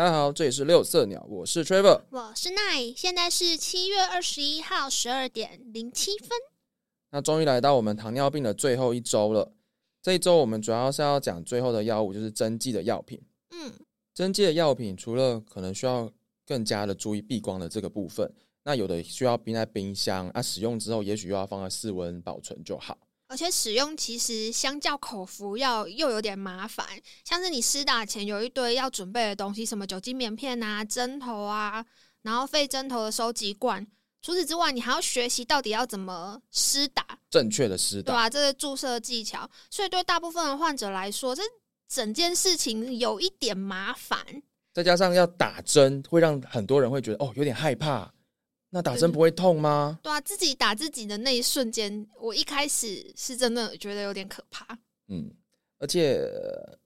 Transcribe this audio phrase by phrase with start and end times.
[0.00, 2.00] 大家好，这里是六色鸟，我是 Trevor。
[2.08, 6.30] 我是奈，现在是七月二十一号十二点零七分。
[7.10, 9.52] 那终于来到我们糖尿病的最后一周了。
[10.00, 13.20] 这一周我们主要是要讲最后的药物，就是针剂的药品。
[13.50, 13.70] 嗯，
[14.14, 16.10] 针剂的药品除了可能需要
[16.46, 18.32] 更加的注意避光的这个部分，
[18.62, 22.96] 那有的需要冰在冰箱，啊，使用之后也许又要放在室温保存就好。
[23.30, 26.84] 而且使用其实相较口服药又有点麻烦，
[27.24, 31.86] 像是你施打前有一堆要准备的东西，什么酒精棉片啊、针头啊，
[32.22, 33.86] 然后肺针头的收集罐。
[34.20, 38.28] 除此之外，你还要学习到底要怎么施打，正确的施打，对吧？
[38.28, 41.40] 这个注射技巧，所以对大部分的患者来说，这
[41.88, 44.18] 整件事情有一点麻烦。
[44.74, 48.12] 再加上要打针，会让很多人会觉得哦有点害怕。
[48.70, 49.98] 那打针不会痛吗？
[50.02, 54.78] 对啊，自己打自己的那一瞬间，我一开始是真的觉得有点可怕。
[55.08, 55.28] 嗯，
[55.78, 56.24] 而且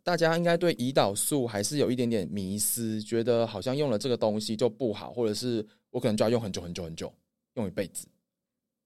[0.03, 7.13] 大家应该对胰岛素还是有一点点迷思，觉得好像用了这个东西就不好，或者是我可能就要用很久很久很久，
[7.55, 8.07] 用一辈子。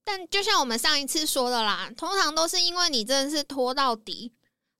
[0.03, 4.33] 但就像我们上一次说的啦，通常都是因为你真的是拖到底，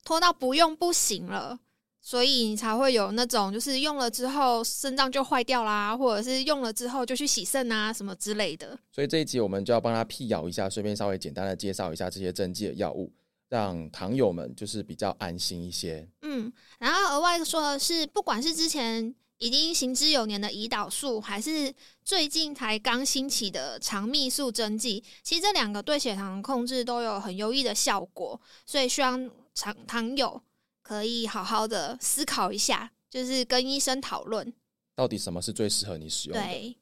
[0.03, 1.57] 拖到不用不行了。
[2.01, 8.77] 所以你才会有那种，就是用了之后肾脏就坏掉啦，或者是用了之后就去洗肾啊什么之类的。
[8.91, 13.11] 所以这一集我们就要帮他辟谣一下，顺便稍微简单的介绍一下这些针剂的药物，
[13.49, 16.07] 让糖友们就是比较安心一些。
[16.21, 21.71] 嗯，然后额外说的是，不管是之前已经行之有年的胰岛素，还是
[22.03, 30.41] 最近才刚兴起的肠泌素针剂，其实这两个对血糖控制都有很优异的效果，所以希望糖糖友。
[30.89, 34.51] 可以好好的思考一下，就是跟医生讨论，
[34.95, 36.43] 到底什么是最适合你使用的。
[36.43, 36.75] 对，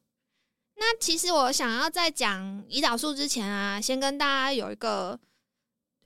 [0.76, 5.20] 那其实我想要在讲胰岛素之前啊，先跟大家有一个，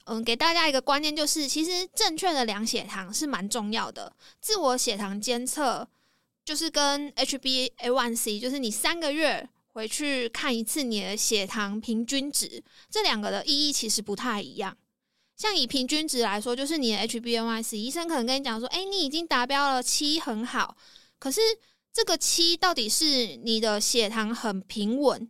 [0.07, 4.13] 嗯，给大家一个观念，就是其实正确的量血糖是蛮重要的。
[4.41, 5.89] 自我血糖监测
[6.45, 14.77] 就是跟 HbA1c，就是你三个月回去看一次你的血糖平均值，这两个的意义其实不太一样。
[15.37, 20.77] 像以平均值来说，就是你的 HbA1c，医生可能跟你讲说，哎，你已经达标了，七很好。
[21.19, 21.41] 可是
[21.93, 25.29] 这个七到底是你的血糖很平稳，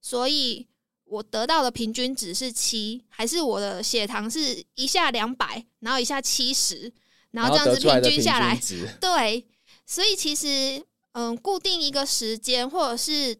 [0.00, 0.68] 所以
[1.04, 6.92] 我得到的平均值是七，还是我的血糖是一下两百，然后一下七十，
[7.32, 8.56] 然后这样子平均下来？
[9.00, 9.44] 对，
[9.84, 13.36] 所以其实嗯，固定一个时间，或者是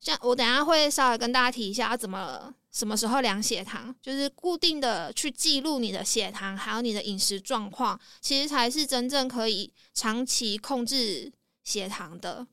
[0.00, 2.54] 像我等下会稍微跟大家提一下怎么。
[2.74, 3.94] 什么时候量血糖？
[4.02, 12.44] 就是固定的去记录你的血糖，还有你的饮食状况，其实才是真正可以长期控制血糖的。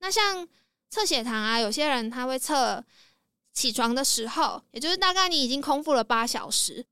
[0.00, 0.46] 那像
[0.90, 2.84] 测血糖啊，有些人他会测
[3.54, 6.84] 起床的时候，也就是大概你已经空腹了八小时，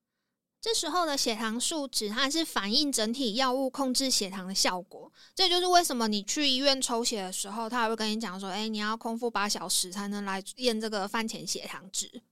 [0.61, 5.13] 这时候的血糖数值，它是反映整体药物控制血糖的效果。
[5.35, 12.23] 这就是为什么你去医院抽血的时候，他还会跟你讲说：“哎，你要空腹八小时才能来验这个饭前血糖值。”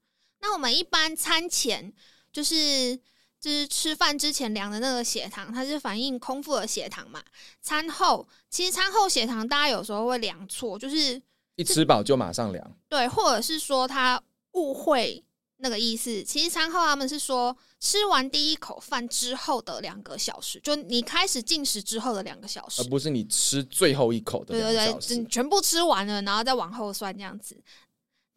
[0.41, 1.93] 那我们一般餐前
[2.33, 2.97] 就是
[3.41, 7.23] 就是吃饭之前量的那个血糖，它是反映空腹的血糖嘛？
[7.61, 11.21] 餐后其实餐后血糖大家有时候会量错，就是
[11.57, 14.21] 一吃饱就马上量，对，或者是说他
[14.53, 15.25] 误会
[15.59, 16.23] 那个意思。
[16.23, 27.61] 其实餐后他们是说吃完第一口饭之后的两个小时，就你开始进食之后的两个小时，而不是你吃最后一口的对对对，全部吃完了，然后再往后算这样子。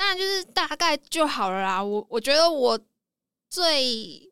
[0.01, 1.83] 当然就是大概就好了啦。
[1.83, 2.79] 我我觉得我
[3.51, 4.27] 最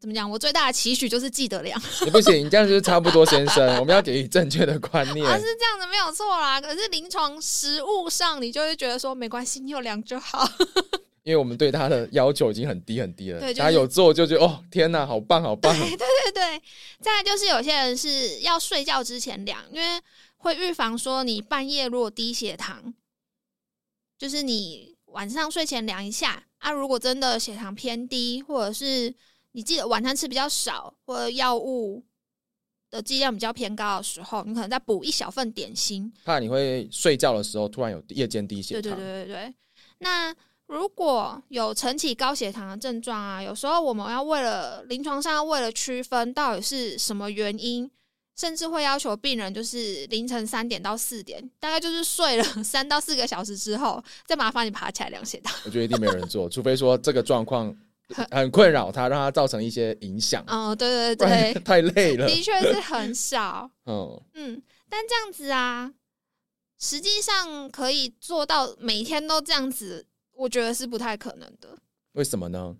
[0.00, 1.80] 怎么讲，我最大的期许就是记得量。
[2.04, 3.64] 你不行，你这样就是差不多，先生。
[3.78, 5.24] 我们要给予正确的观念。
[5.24, 6.60] 啊是这样子没有错啦。
[6.60, 10.44] 可是临床实务上，你就会觉得说没关系，你有量就好。
[11.22, 13.38] 因为我们对他的要求已经很低很低了。
[13.38, 15.72] 对，他有做就觉得哦，天哪，好棒好棒。
[15.78, 16.62] 对对对。
[17.00, 20.00] 再就是有些人是要睡觉之前量，因为
[20.38, 22.92] 会预防说你半夜如果低血糖。
[24.22, 29.12] 就是你晚上睡前量一下啊，如果真的血糖偏低，或者是
[29.50, 32.00] 你记得晚餐吃比较少，或者药物
[32.88, 38.82] 的剂量比较偏高的时候，你可能再补一小份点心，怕你会睡觉的时候突然有夜间低血糖。
[38.82, 39.54] 对对对对对。
[39.98, 40.32] 那
[40.66, 47.90] 如果有晨起高血糖的症状啊，有时候我们要为了临床上为了区分到底是什么原因。
[48.34, 55.54] 甚至会要求病人就是凌晨三点到四点，大概就是睡了 三到四个小时之后，再麻烦你爬起来量血糖。
[55.64, 57.74] 我觉得一定没有人做，除非说这个状况
[58.30, 60.42] 很 困扰他，让他造成一些影响。
[60.46, 63.70] 哦，对对对，太累了，的确是很少。
[63.86, 65.92] 嗯嗯，但这样子啊，
[66.78, 71.76] 实际上可以做到每天都这样子，我觉得是不太可能的。
[72.12, 72.76] 为什么呢？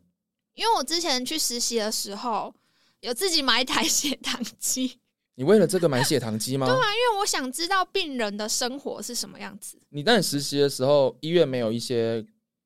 [0.55, 2.55] 因为我之前去实习的时候，
[3.01, 4.99] 有自己买一台血糖机。
[5.43, 6.69] 你为了这个买血糖机吗？
[6.69, 9.77] 对啊，因为我想知道病人的生活是什么样子。
[9.89, 12.25] 你在你实习的时候，医院没有一些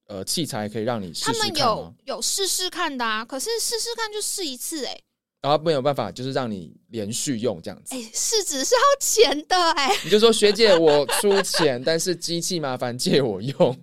[0.09, 1.95] 呃器材可以让你试他试看们有？
[2.05, 5.03] 有试试看的啊，可是试试看就试一次、欸，
[5.41, 7.95] 然后没有办法，就是让你连续用这样子。
[7.95, 13.75] 哎、哎，试纸是要钱的哎、你就说学姐，我出钱，但是机器麻烦借我用。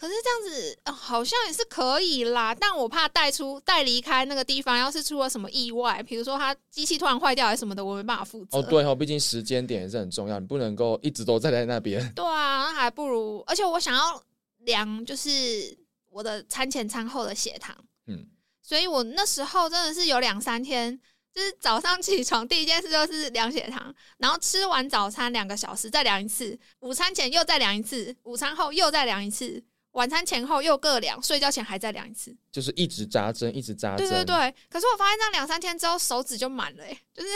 [0.00, 8.56] 可是这样子、呃好像也是可以啦，但我怕带出带离开那个地方，要是出了什么意外，比如说它机器突然坏掉还是什么的，我没办法负责。
[8.56, 12.00] 哦，对哦，毕竟时间点也是很重要，你不能够一直都站在那边。
[12.14, 14.22] 对啊，那还不如，而且我想要
[14.60, 15.76] 量就是
[16.08, 17.76] 我的餐前餐后的血糖，
[18.06, 18.26] 嗯，
[18.62, 20.98] 所以我那时候真的是有两三天，
[21.34, 32.36] 就是早上起床第一件事就是量血糖，然后吃完早餐两个小时再量一次，午餐前又再量一次，午餐后又再量一次，晚餐前后又各量，睡觉前还再量一次。
[32.52, 37.28] 就是一直扎针，一直扎针，对对对，可是我发现这样两三天之后手指就满了、欸，就是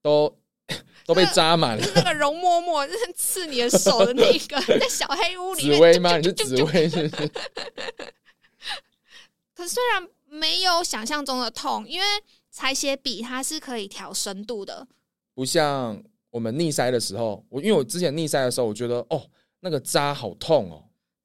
[0.00, 0.34] 都
[1.04, 1.94] 都被扎满了就是。
[1.96, 5.76] 那个容嬷嬷，就是刺你的手的那个， 在小黑屋里面。
[5.76, 6.16] 紫薇吗？
[6.16, 7.10] 你是紫薇是是？
[9.54, 12.06] 可是虽然没有想象中的痛，因为
[12.50, 14.86] 采血笔它是可以调深度的，
[15.34, 19.28] 不像我们逆塞的时候，我因为我之前逆塞的时候，我觉得哦，
[19.60, 20.82] 那个扎好痛哦，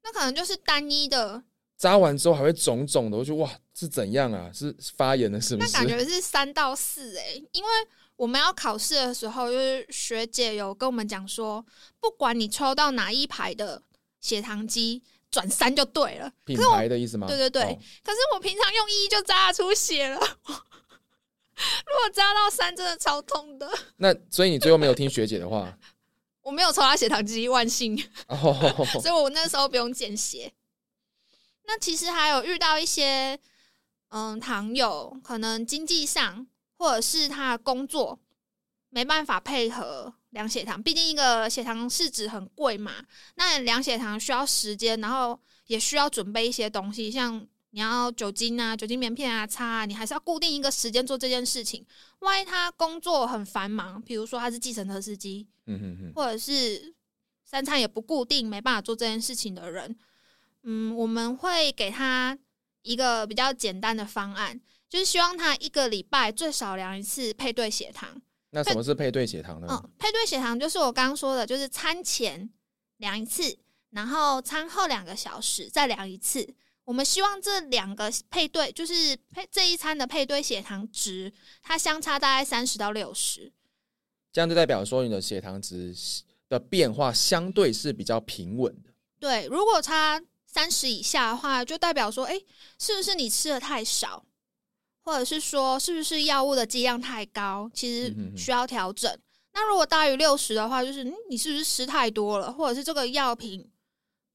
[0.07, 1.43] 那可能就是单一的，
[1.77, 4.49] 扎完之后还会肿肿的，我就哇是怎样啊？
[4.53, 5.71] 是发炎了是不是？
[5.71, 7.69] 那感觉是三到四哎、因为
[8.15, 11.63] 我们要考试的时候，就是学姐有跟我们讲说，
[11.99, 13.81] 不管你抽到哪一排的
[14.21, 16.31] 血糖机，转三就对了。
[16.45, 17.27] 品牌的意思吗？
[17.27, 23.69] 对对对哦可是我平常用一就扎出血了， 如果扎到三，真的超痛的。
[23.97, 25.77] 那所以你最后没有听学姐的话
[26.47, 28.01] 我没有抽他血糖机，万幸。
[28.29, 28.55] 哦，
[29.03, 30.49] 所以我那时候不用见血。
[31.65, 33.37] 那其实还有遇到一些
[34.11, 36.47] 嗯糖友，可能经济上
[36.77, 38.17] 或者是他的工作
[38.87, 42.93] 没办法配合量血糖，毕竟一个血糖试纸很贵嘛。
[43.35, 47.45] 那量血糖需要时间，然后也需要准备一些东西，像
[47.77, 51.85] 你要酒精啊、酒精棉片啊、擦啊，你还是要固定一个时间做这件事情。
[52.21, 56.95] 万一他工作很繁忙，比如说他是计程车司机，嗯哼哼，或者是
[57.45, 59.95] 三餐也不固定，没办法做这件事情的人，
[60.63, 62.35] 嗯，我们会给他
[62.81, 64.59] 一个比较简单的方案，
[64.89, 68.19] 就是希望他一个礼拜最少量一次配对血糖。
[68.49, 69.67] 那什么是配对血糖呢？
[69.69, 72.49] 嗯，配对血糖就是我刚刚说的，就是餐前
[72.97, 73.55] 量一次，
[73.91, 76.55] 然后餐后两个小时再量一次。
[76.87, 83.51] 我们希望这两个配对，就是配这一餐的配对血糖值，它相差大概三十到六十。
[84.31, 85.93] 这样就代表说你的血糖值
[86.47, 88.93] 的变化相对是比较平稳的。
[89.19, 92.39] 对，如果差三十以下的话，就代表说，哎、
[92.79, 94.23] 是不是你吃的太少，
[95.01, 99.13] 或者是说，是不是药物的剂量太高，其实需要调整。
[99.53, 103.69] 那如果大于六十的话，就是、嗯、你是不是吃太多了，或者是这个药品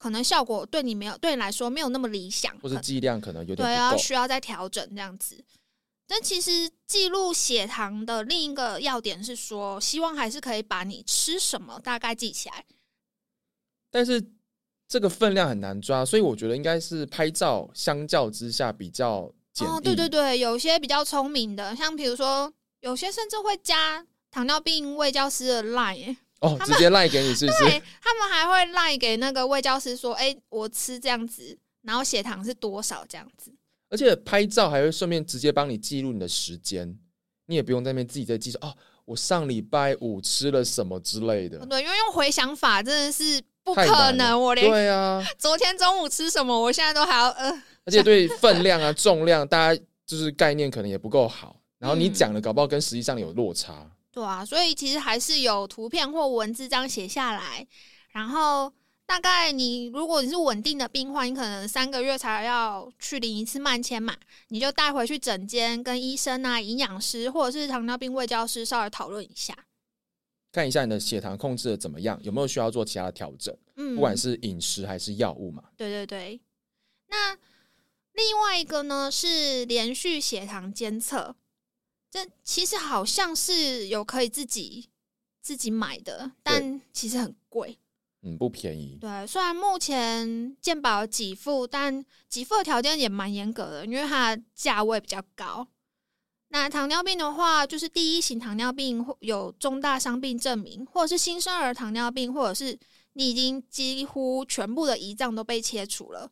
[0.03, 5.41] 可能效果对你没有，对你来说没有那么理想，或是可剂量可能有点对啊，需要再调整这样子。
[6.05, 12.65] 但其实记录血糖的另一个要点是说，希望还是可以把你吃什么大概记起来。
[13.89, 14.21] 但是
[14.89, 19.71] 这个分量很难抓，所以我觉得应该是拍照相较之下比较简易。
[19.71, 27.63] 哦，对对对，有些比较聪明的，像比如说，有些甚至会加糖尿病卫教师的 line，哦，直接赖给你是不是？
[27.63, 33.49] 对他们还会 line 给那个卫教师说，哎、我吃这样子，然后血糖是多少这样子。
[33.89, 36.97] 而且拍照还会顺便直接帮你记录你的时间，
[37.45, 41.65] 你也不用在那边自己在记说哦，我上礼拜五吃了什么之类的。
[41.65, 47.49] 对，因为用回想法真的是不可能，我连对啊， 昨天中午吃什么，我现在都还要呃，
[47.85, 53.89] 而且对分量啊、重量，大家就是概念可能也不够好，然后你嗯讲的搞不好跟实际上有落差。
[54.13, 57.67] 对啊，所以其实还是有图片或文字这样写下来，
[58.11, 58.71] 然后
[59.07, 64.15] 大概你如果你是稳定的病患，你可能三个月才要去领一次慢签嘛，
[64.49, 69.57] 你就带回去诊间跟医生啊、营养师或者是糖尿病卫教师稍微讨论一下。
[70.51, 75.63] 看一下你的血糖控制的怎么样，有没有需要做其他的调整，嗯，不管是饮食还是药物嘛。
[75.75, 76.39] 对对对，
[77.07, 77.35] 那
[78.11, 81.35] 另外一个呢是连续血糖监测，
[82.13, 84.87] 这其实好像是有可以自己
[85.41, 87.79] 自己买的，但其实很贵。
[88.21, 88.99] 嗯，不便宜。
[89.01, 95.67] 对，虽然目前健保有给付，但给付的条件也蛮严格的，因为它的价位比较高。
[96.49, 102.77] 那糖尿病的话，就是第一型糖尿病或有重大伤病证明，或者是新生儿糖尿病，或者是
[103.13, 106.29] 你已经几乎全部的胰脏都被切除了，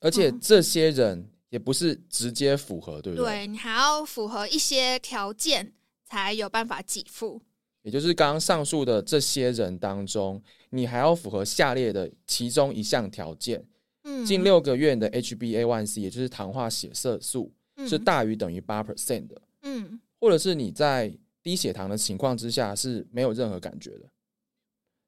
[0.00, 3.26] 而且嗯这些人也不是直接符合，对不对？
[3.26, 5.72] 对你还要符合一些条件，
[6.04, 7.40] 才有办法给付。
[7.82, 13.64] 也就是刚刚上述的这些人当中，你还要符合下列的其中一项条件：
[14.02, 24.10] 嗯，近六个月的 HbA1c，也就是糖化血色素嗯是大于等于八 percent 的，嗯或者是你在低血糖的情况之下是没有任何感觉的。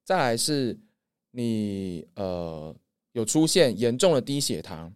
[0.04, 0.78] 再来是
[1.32, 2.75] 你呃
[3.12, 4.90] 有出现严重的低血糖，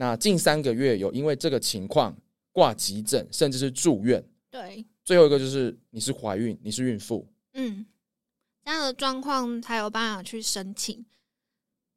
[0.00, 2.16] 那近三个月有因为这个情况
[2.52, 4.24] 挂急诊，甚至是住院。
[4.48, 7.84] 对，最后一个就是你是怀孕，你是孕妇，嗯，
[8.64, 11.04] 这样的状况才有办法去申请。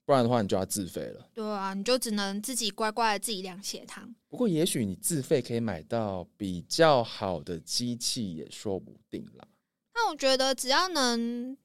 [0.04, 1.30] 不然的话你就要自费了。
[1.32, 4.14] 对啊，你就只能自己乖乖的自己量血糖。
[4.28, 9.48] 不过也许你自费可以买到比较好的机器，也说不定啦。
[9.94, 11.56] 那我觉得只要能，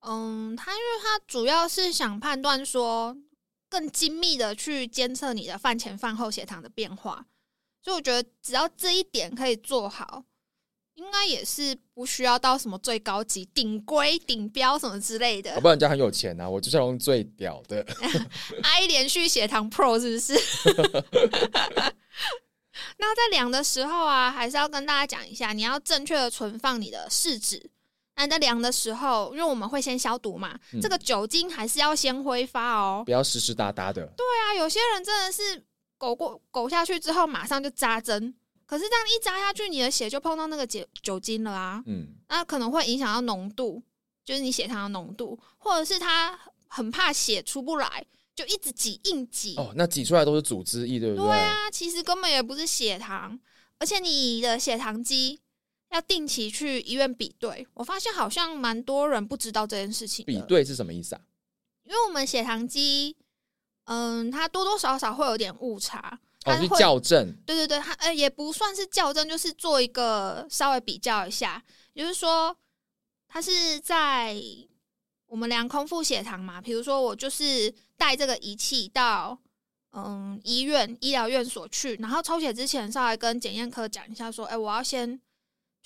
[0.00, 3.16] 嗯，他因为他主要是想判断说
[3.68, 7.26] 更精密的去监测你的饭前饭后血糖的变化，
[7.82, 10.24] 所以我觉得只要这一点可以做好，
[10.94, 15.60] 应该也是不需要到什么最高级、顶规、顶标什么之类的要。
[15.60, 17.84] 不然人家很有钱啊，我就是要用最屌的。
[18.62, 20.34] i 连续血糖 Pro 是不是？
[22.98, 27.70] 那在量的时候啊，还是要跟大家讲一下，你要正确的存放你的试纸。
[28.16, 33.02] 那你在量的时候，因为我们会先消毒嘛，嗯这个酒精还是要先挥发哦。
[33.04, 34.04] 不要湿湿哒哒的。
[34.16, 35.62] 对啊，有些人真的是
[35.98, 41.82] 狗过狗下去之后马上就扎针，可是这样一扎下去，你的血就碰到那个酒酒精了啊。
[41.86, 43.82] 嗯，那可能会影响到浓度，
[44.24, 48.04] 就是你血糖的浓度，或者是他很怕血出不来，
[48.34, 49.56] 就一直挤硬挤。
[49.56, 51.26] 哦，那挤出来都是组织液，对不对？
[51.26, 53.38] 对啊，其实根本也不是血糖，
[53.78, 55.38] 而且你的血糖机
[55.96, 57.66] 要定期去医院比对。
[57.74, 61.20] 我发现好像蛮多人不知道这件事情比，对是什么意思啊？
[61.84, 63.16] 因为我们血糖机，
[63.84, 66.20] 嗯，它多多少少会有点误差。
[66.44, 67.32] 哦，去它会校正。
[67.46, 71.62] 对对对，它呃也不算是校正，就是做一个稍微比较一下，
[71.94, 72.56] 也就是说，
[73.26, 74.36] 它是在
[75.26, 79.36] 我们量空腹血糖嘛，比如说我就是带这个仪器到
[79.92, 85.20] 嗯医院医疗院所去，然后抽血之前稍微跟检验科讲一下，说，哎、我要先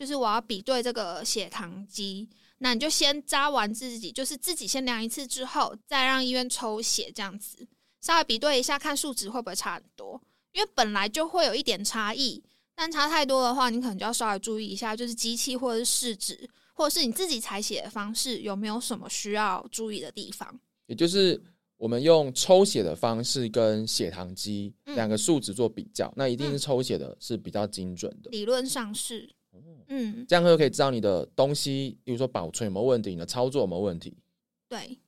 [0.01, 2.27] 就是我要比对这个血糖机。
[2.63, 7.69] 那你就先扎完自己，就是自己先量一次之后，再让医院抽血，这样子
[8.01, 10.19] 稍微比对一下，看数值会不会差很多。
[10.53, 12.43] 因为本来就会有一点差异，
[12.75, 20.59] 但差太多的话，你可能就要稍微注意一下，就是机器或者是试纸，或者是你自己采血的方式有没有什么需要注意的地方。
[20.87, 21.41] 也就是
[21.77, 28.31] 我们用抽血的方式跟血糖机嗯两个数值做比较，那一定是抽血的是比较精准的。
[28.31, 29.31] 理论上是，
[29.89, 34.17] 嗯，这样就可以知道你的东西，比如说保存有没有问题，你的操作有没有问题。
[34.69, 34.99] 对。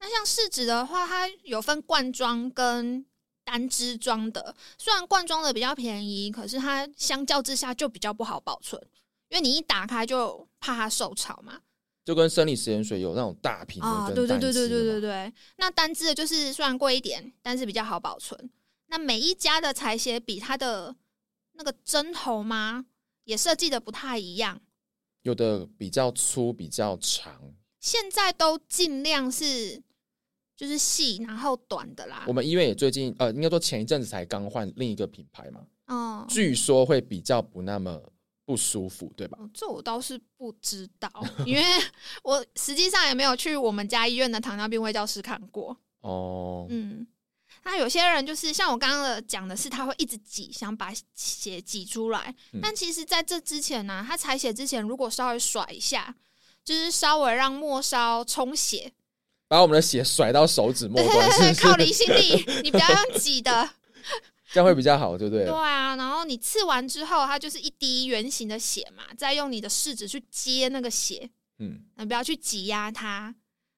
[0.00, 3.04] 那像试纸的话，它有分罐装跟
[3.44, 8.80] 单支装的，虽然罐装的比较便宜，可是它相较之下就比较不好保存，
[9.28, 11.60] 因为你一打开就怕它受潮嘛。
[12.04, 15.32] 就跟生理食盐水有那种大瓶的对对单对对对对对。
[15.56, 18.50] 那单支的就是虽然贵一点，但是比较好保存。
[18.86, 20.94] 那每一家的采血笔，它的
[21.52, 22.86] 那个针头嘛，
[23.28, 24.58] 也设计的不太一样。
[25.20, 27.54] 有的比较粗，比较长。
[27.78, 29.82] 现在都尽量是
[30.56, 32.32] 就是细然后短的啦我。
[32.32, 38.02] 们医院也最近呃，应该说前一阵子才刚换另一个品牌嘛，哦，据说会比较不那么
[38.46, 39.36] 不舒服，对吧？
[39.38, 41.10] 哦这我倒是不知道，
[41.44, 41.62] 因为
[42.22, 45.76] 我实际上也没有去我们家医院的糖尿病卫教室看过。
[46.00, 47.06] 哦，嗯，
[47.64, 52.34] 那有些人就是像我刚刚的讲的是，他会一直挤，想把血挤出来。
[52.52, 56.14] 嗯但其实在这之前呢、他采血之前，如果稍微甩一下，
[56.64, 58.92] 就是稍微让末梢充血，
[59.48, 61.74] 把我们的血甩到手指末端，靠？
[61.76, 63.70] 离心力，你不要用挤的。
[64.50, 65.44] 这样会比较好，对不对？
[65.44, 73.34] 对啊，然后你刺完之后，它就是一滴圆形的血嘛，再用你的试纸去接那个血，嗯，你不要去挤压它。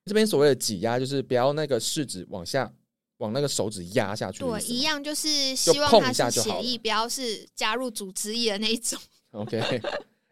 [0.06, 2.72] 这边所谓的挤压，就是不要那个试纸往下
[3.20, 4.80] 往那个手指压下去的对，一。
[4.80, 8.98] 样就是希望它碰一下就好了是血液，不要是加入组织液的那一种。
[9.32, 9.80] OK，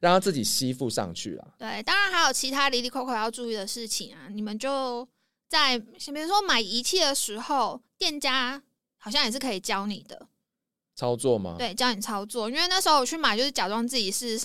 [0.01, 1.55] 让它自己吸附上去了。
[1.59, 4.29] 对，当然还有其他离离扣扣要注意的事情啊。
[4.31, 5.07] 你们就
[5.49, 8.63] 在比如说买仪器的时候，店家
[8.97, 10.27] 好像也是可以教你的，
[10.97, 11.57] 操作吗？
[11.59, 12.49] 对，教你操作。
[12.49, 14.39] 因为那时候我去买，就是假装自己是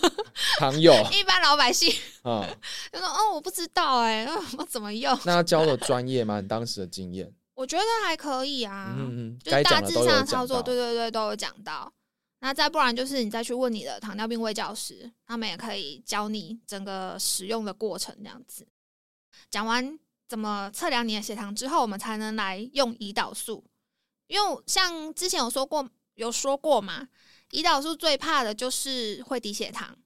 [0.58, 1.90] 常有一般老百姓，
[2.22, 2.46] 啊，
[2.92, 5.18] 就说哦，我不知道哎、呃我怎么用？
[5.24, 6.42] 那他教的专业吗？
[6.42, 7.32] 你当时的经验？
[7.56, 8.94] 我觉得还可以啊，
[9.42, 11.90] 就是大致上的操作，对对对，都有讲到。
[12.40, 18.68] 那再不然就是你再去问你的糖尿病卫教师，他们也可以教你整个使用的过程这样子。
[19.50, 19.98] 讲完
[20.28, 23.64] 怎么测量你的血糖之后，我们才能来用胰岛素。
[24.26, 27.08] 因为像之前有说过，有说过嘛，
[27.52, 29.96] 胰岛素最怕的就是会低血糖。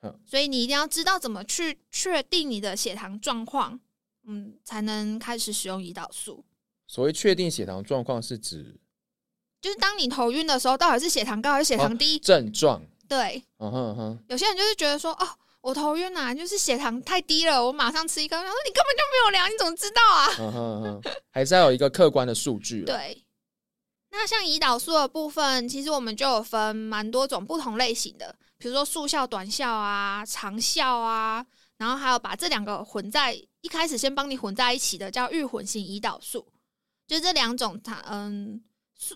[0.00, 3.78] 嗯所以你一定要知道怎么去确定你的血糖状况，
[4.24, 6.44] 嗯，才能开始使用胰岛素。
[6.92, 8.78] 所谓确定血糖状况是指
[9.62, 12.18] 就是当你头晕的时候，到底是血糖高还是血糖低？
[12.18, 12.82] 症状。
[13.08, 15.26] 对，嗯哼嗯哼，有些人就是觉得说，哦，
[15.62, 18.36] 我头晕啊，就是血糖太低了，我马上吃一颗。
[18.36, 20.28] 然后你根本就没有量，你怎么知道啊？
[20.38, 23.24] 嗯哼嗯哼，还是要有一个客观的数据。，对，
[24.10, 31.42] 那像胰岛素的部分，其实我们就有分蛮多种不同类型的，比如说速效、短效啊、长效啊，
[31.78, 33.32] 然后还有把这两个混在
[33.62, 36.46] 一开始先帮你混在一起的，叫预混型胰岛素，
[37.06, 38.62] 就这两种它嗯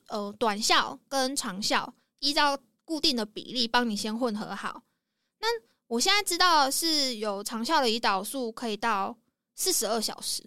[0.09, 4.83] 呃短效跟长效，依照固定的比例帮你先混合好。
[5.39, 5.47] 那
[5.87, 9.17] 我现在知道是有长效的胰岛素可以到
[9.55, 10.43] 四十二小时，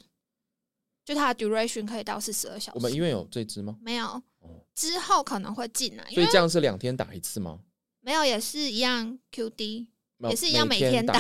[1.06, 2.78] 就它的 duration 可以到四十二小时。
[2.78, 3.78] 我们医院有这支吗？
[3.82, 4.06] 没有
[4.40, 7.60] 哦，之后可能会进来，所以这样是两天打一次吗？
[8.02, 9.88] 没有也是一样 QD，
[10.30, 11.20] 也是一样每天天打，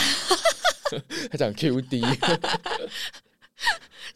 [1.29, 2.01] 他讲 QD，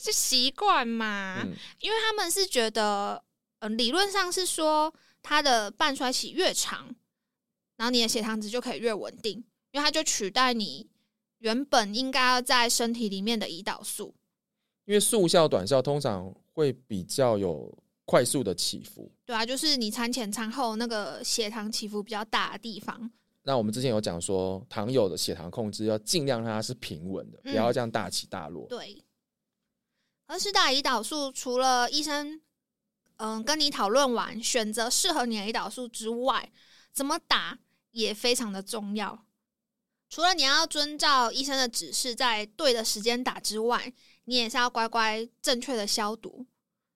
[0.04, 1.42] 是习惯嘛？
[1.46, 3.24] 嗯，因为他们是觉得，
[3.60, 6.94] 嗯、理论上是说它的半衰期越长，
[7.78, 9.38] 然后你的血糖值就可以越稳定，
[9.72, 10.90] 因为它就取代你
[11.38, 14.14] 原本应该要在身体里面的胰岛素。
[14.84, 19.10] 因为速效、短效通常会比较有快速的起伏。
[19.26, 23.10] 对啊，就是你餐前餐后那个血糖起伏比较大的地方。
[23.44, 28.68] 那我们之前有讲说，糖友的血糖控制要尽量让它是平稳的，不嗯要这样大起大落。
[28.68, 29.02] 对，
[30.26, 32.42] 而是打胰岛素除了医生
[33.18, 36.52] 嗯跟你讨论完选择适合你的胰岛素之外，
[36.92, 37.60] 怎么打
[37.92, 39.26] 也非常的重要。
[40.10, 43.92] 除了你要遵照医生的指示，在对的时间打之外，
[44.26, 46.46] 你也是要乖乖正确的消毒。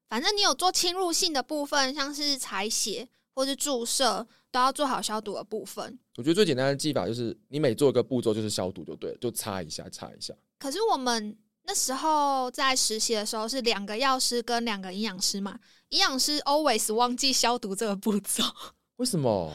[0.08, 5.98] 反正你有做侵入性的部分，像是采血或是注射，都要做好消毒的部分。
[6.16, 10.34] 我觉得最简单的技法就是，你每做一个步骤就是消毒就对了，就擦一下，擦一下。
[10.60, 11.38] 可是我们
[11.68, 18.42] 那时候在实习的时候是两个药师跟两个营养师嘛，营养师 always 忘记消毒这个步骤，
[18.96, 19.54] 为什么？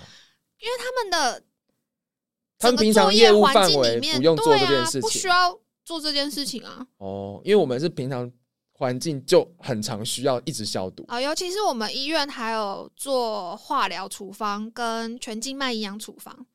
[0.61, 1.42] 因为他们的
[2.59, 6.87] 他们平常业业务环范围境里面不用做这件事情需要做这件事情啊。
[6.98, 8.31] 哦，因为我们是平常
[8.75, 11.05] 环境就很常需要一直消毒。
[11.09, 16.46] 啊、尤其是我们医院还有做化疗处方跟全静脉营养处方，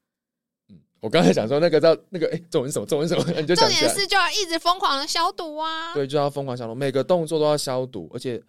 [0.99, 3.69] 我刚才想说那个叫那个哎，中文什么中文什么， 你就重。
[3.69, 5.93] 点是就要一直疯狂的消毒啊。
[5.93, 8.41] 对，就要疯狂消毒，每个动作都要消毒，而且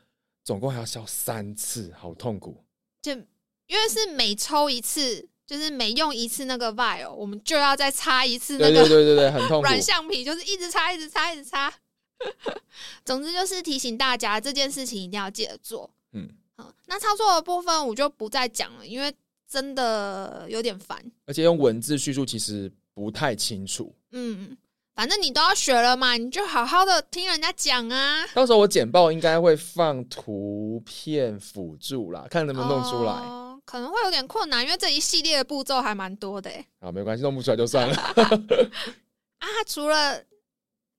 [0.44, 2.56] 总共还要消三次，好痛苦。
[3.02, 9.62] 就因为是每抽一次，就是每用一次那个 vial，我们就要再擦一次那对个对对对对，很痛苦。
[9.62, 11.72] 软橡皮，就是一直擦，一直擦，一直擦。
[13.04, 15.88] 总之就是提醒大家这件事情一定要记得做。
[16.12, 19.14] 嗯，好，那操作的部分我就不再讲了，因为
[19.48, 21.02] 真的有点烦。
[21.26, 23.94] 而且用文字叙述其实不太清楚。
[24.12, 24.56] 嗯，
[24.94, 28.26] 反正你都要学了嘛，你就好好的听人家讲啊。
[28.34, 33.12] 到时候我简报应该会放图片辅助啦，看能不能弄出来。
[33.12, 36.66] 哦可能会有点困难，因为这一系列的步骤还蛮多的诶。
[36.78, 37.94] 啊，没关系，弄不出来就算了。
[39.40, 40.24] 啊，除了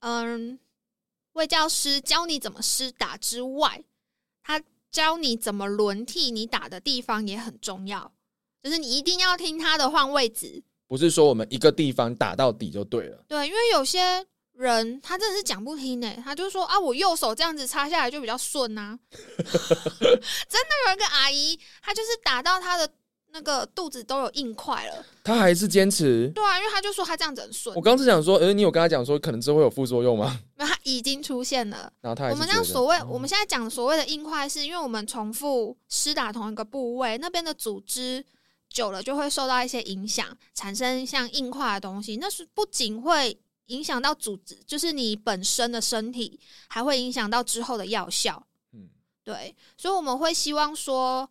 [0.01, 0.59] 嗯，
[1.33, 3.83] 魏教师教你怎么施打之外，
[4.43, 8.11] 他教你怎么轮替你打的地方也很重要，
[8.63, 10.63] 就是你一定要听他的换位置。
[10.87, 13.23] 不是说我们一个地方打到底就对了。
[13.27, 22.89] 对，因为有些人他真的是讲不听呢，他就说啊，我右手这样子插下来就比较顺呐、 真的有一个阿姨，她就是打到她的
[23.31, 25.05] 那个肚子都有硬块了。
[25.23, 26.27] 她还是坚持。
[26.33, 30.39] 对啊，因为她就说她这样子很顺我，刚是想说，呃，你有跟他讲说可能之后会有副作用吗？
[30.57, 31.93] 那她已经出现了。
[32.01, 38.25] 然后他还我们这样所谓，哦我们现在讲所谓的硬块，是因为我们重复施打同一个部位，那边的组织
[38.69, 42.17] 久了就会受到一些影响，产生像硬化的东西。
[42.17, 48.47] 那是不仅会影响到组织，就是你本身的身体，还会影响到之后的药效。
[48.73, 48.89] 嗯，
[49.23, 51.29] 对，所以我们会希望说，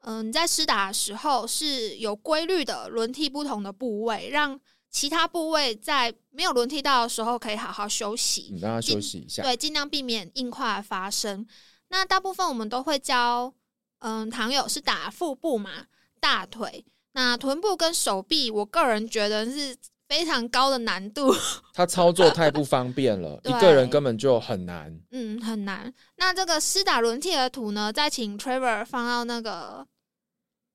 [0.00, 4.58] 嗯、你在施打的时候是有规律的轮替不同的部位，让
[4.90, 8.50] 其他部位在没有轮替到的时候可以好好休息。
[8.52, 9.42] 你让他休息一下。
[9.42, 11.46] 对，尽量避免硬块的发生。
[11.88, 13.52] 那大部分我们都会教，
[13.98, 15.86] 嗯，糖友是打腹部嘛，
[16.20, 19.76] 大腿，那臀部跟手臂，我个人觉得是
[20.08, 21.32] 非常高的难度，
[21.72, 24.96] 他操作太不方便了， 一个人根本就很难。
[25.10, 25.92] 嗯，很难。
[26.16, 29.86] 那这个施打轮替的图呢，再请 Trevor 放到那个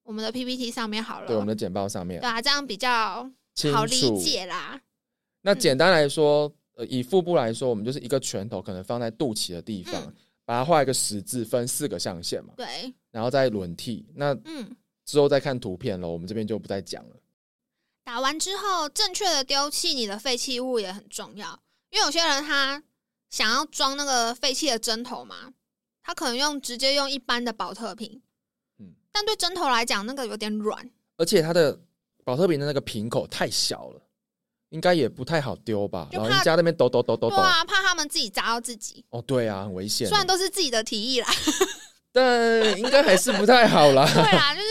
[0.04, 1.28] 我们的 PPT 上面好了。
[1.28, 3.30] 对我们的简报上面对啊，这样比较
[3.74, 4.20] 好理。
[4.20, 4.80] 解啦。
[5.42, 10.14] 那简单来说，呃，以腹部来说，我们就是一个拳头可能放在肚脐的地方，嗯
[10.46, 12.66] 把它画一个十字，分四个象限嘛，对，
[13.12, 14.06] 然后再轮替。
[14.16, 14.76] 那嗯。
[15.06, 17.16] 之后再看图片了，我们这边就不再讲了。
[18.04, 21.60] 打完之后，正确的丢弃你的废弃物也很重要，
[21.92, 22.84] 因为有些人他
[23.30, 25.54] 想要装那个废弃的针头嘛，
[26.04, 28.22] 他可能用直接用一般的保特瓶，
[28.80, 31.80] 嗯但对针头来讲，那个有点软，而且它的
[32.24, 34.02] 保特瓶的那个瓶口太小了，
[34.70, 36.08] 应该也不太好丢吧？
[36.12, 39.04] 老人家那边抖抖抖抖抖，对啊，怕他们自己砸到自己。
[39.10, 40.18] 哦，对啊，很危险虽。
[40.18, 41.28] 然都是自己的提议啦，
[42.12, 44.06] 但应该还是不太好啦。
[44.14, 44.68] 对啊，就是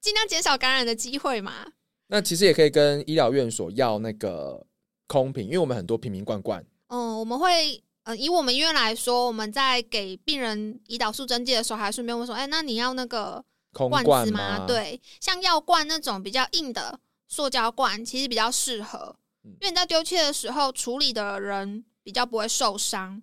[0.00, 1.66] 尽量减少感染的机会嘛。
[2.08, 4.66] 那其实也可以跟医疗院所要那个
[5.06, 19.52] 空瓶，因为我们很多瓶瓶罐罐，嗯，我们会呃，以我们医院来说，我们在给病人胰岛素针剂的时候，还顺便问说，哎、那你要那个空罐罐子吗？，对，像药罐那种比较硬的塑胶罐，其实比较适合，嗯。
[19.60, 23.22] 因为你在丢弃的时候，处理的人比较不会受伤，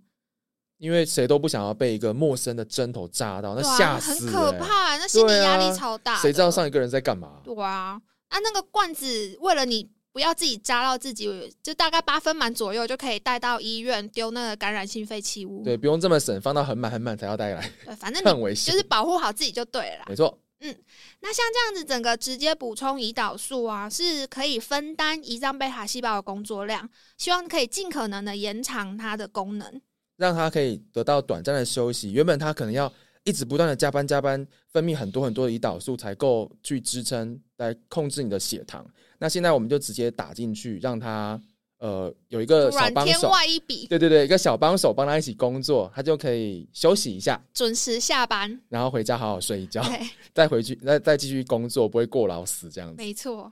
[0.78, 4.60] 因为谁都不想要被一个陌生的针头扎到，那吓死、很可欸。
[4.60, 6.50] 怕，那心理压力超大、谁知道？
[6.52, 7.42] 上一个人在干嘛？
[7.44, 9.90] 对啊，啊，那个罐子为了你。
[10.14, 11.30] 不要自己扎到自己，
[11.62, 15.64] 就大概八分满左右就可以带到医院丢那个感染性废弃物。
[15.64, 18.74] 对，不用这么省，放到很满很满才要带来，对，反正 你很危险。
[18.74, 20.06] 就是保护好自己就对了啦。
[20.10, 20.76] 没错，嗯
[21.20, 29.80] 那像这样子，整个直接补充胰岛素啊，是可以分担胰脏贝塔细胞的工作量，希望可以尽可能的延长它的功能。
[30.18, 32.12] 让他可以得到短暂的休息。
[32.12, 32.92] 原本他可能要
[33.24, 38.86] 一直不断的加班加班，分泌很多很多的胰岛素才够去支撑来控制你的血糖。
[39.20, 41.42] 那现在我们就直接打进去，让他
[41.80, 48.60] 呃有一个小突然天帮手，外一笔，对对对，一个小帮手帮他一起工作，他就可以休息一下，准时下班。
[48.70, 49.84] 然后回家好好睡一觉，
[50.34, 52.96] 再回去再再继续工作，不会过劳死这样子。
[52.98, 53.52] 没错。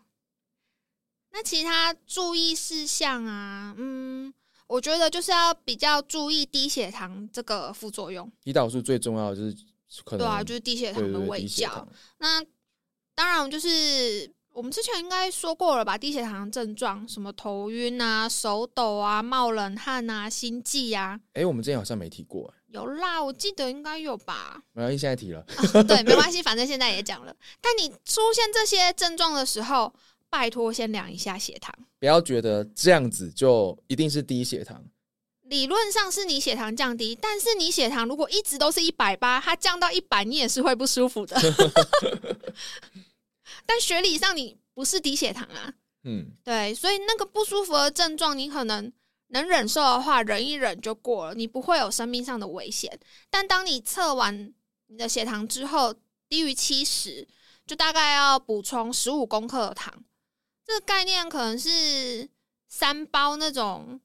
[1.32, 4.34] 那其他注意事项啊，嗯，
[4.68, 8.32] 我觉得就是要比较注意低血糖这个副作用。
[8.44, 11.46] 胰岛素最重要的就是可能对啊，就是低血糖的对对对胃教。
[11.46, 12.44] 低血糖那
[13.14, 24.62] 当然就是我们之前应该说过了吧，低血糖症状什么头晕啊、手抖啊、冒冷汗啊、心悸啊，哎、我们之前好像没提过，有啦，我记得应该有吧。
[24.74, 25.40] 没关系，现在提了。
[25.74, 27.36] 啊对，没关系，反正现在也讲了。
[27.62, 29.94] 但你出现这些症状的时候，
[30.30, 31.74] 拜托先量一下血糖。
[32.06, 34.80] 不要觉得这样子就一定是低血糖，
[35.42, 41.36] 理论上是你血糖降低，但是你血糖如果一直都是一百八，它降到一百，你也是会不舒服的。
[43.66, 48.94] 但学理上你不是低血糖啊，嗯，对，所以那个不舒服的症状，你可能
[49.30, 53.00] 能忍受的话，忍一忍就过了，你不会有生命上的危险。
[53.32, 54.54] 但当你测完
[54.86, 55.92] 你的血糖之后，
[56.30, 57.28] 低于七十，
[57.66, 59.92] 就大概要补充十五公克的糖。
[60.66, 62.28] 这个概念可能是
[62.68, 64.00] 三包那种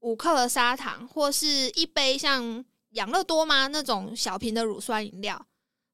[0.00, 5.46] 五克的砂糖，或是一杯像养乐多吗那种小瓶的乳酸饮料，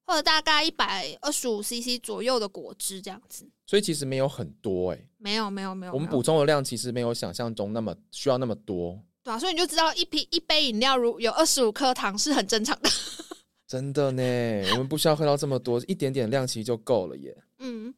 [0.05, 3.47] 或者大概一百二十五 CC 左右的果汁这样子。
[3.67, 5.93] 所以其实没有很多哎、没有，没有，没有。
[5.93, 12.89] 我们补充的量其实没有想象中那么需要那么多，对啊，所以你就知道一瓶一杯饮料如有二十五克糖是很正常的。
[13.65, 17.33] 真的呢，我们不需要喝到这么多，一点点量其实就够了耶。
[17.59, 17.93] 嗯，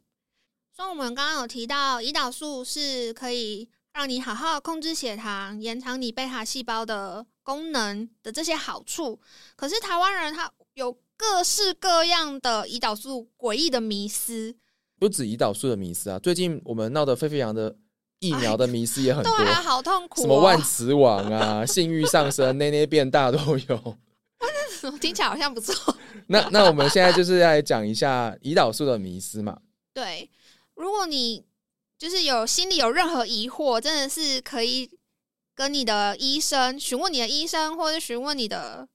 [0.76, 9.20] 所以我们刚刚有提到，胰岛素是可以让你好好控制血糖、延长你贝塔细胞的功能的这些好处。
[9.56, 14.56] 可是台湾人他有各式各样的胰岛素诡异的迷思，
[14.98, 17.76] 不止胰岛素的迷思啊，最近我们闹得沸沸扬的
[18.18, 20.24] 疫苗的迷思也很多，对啊，好痛苦、哦。
[20.24, 23.38] 什么万磁王啊、 性欲上升、内内变大都
[23.70, 23.98] 有。
[25.00, 25.96] 听起来好像不错。
[26.28, 29.58] 那那我们现在就是来讲一下胰岛素的迷思嘛。
[29.94, 30.28] 对，
[30.76, 31.46] 如果你
[31.98, 34.90] 就是有心里有任何疑惑，真的是可以
[35.56, 38.88] 跟你的医生询问你的医生，或者询问你的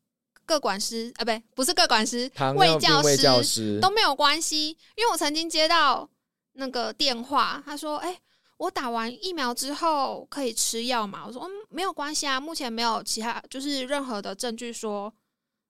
[0.45, 4.77] 各管师啊，不对，不是各管师，卫教卫教师师都没有关系。
[4.97, 6.09] 因为我曾经接到
[6.53, 8.21] 那个电话，他说：“哎、
[8.57, 15.12] 我打完疫苗之后可以吃药吗？”我说：“嗯，没有关系啊，目前没有其他就是任何的证据说，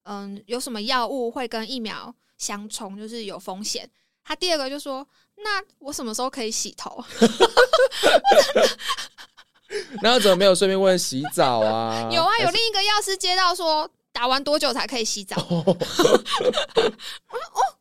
[0.05, 3.89] 嗯，有什么药物会跟疫苗相冲，就是有风险。”
[4.25, 5.07] 他第二个就说
[5.43, 7.03] ：“那我什么时候可以洗头？”
[10.03, 12.09] 那怎么没有顺便问洗澡啊？
[12.13, 15.37] 有啊，有另一个药师接到说打完多久才可以洗澡？
[15.51, 15.77] 哦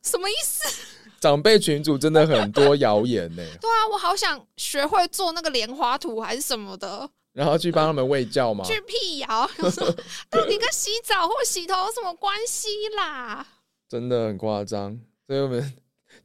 [0.03, 0.83] 什么意思？
[1.19, 8.63] 长辈群主真的很多谣言呢，对啊，我好想学会做那个莲花图还是什么的，然后去帮他们喂教嘛。
[8.63, 9.49] 去辟谣。
[9.71, 9.91] 说
[10.29, 13.45] 到底跟洗澡或洗头有什么关系啦？
[13.89, 15.73] 真的很夸张，所以我们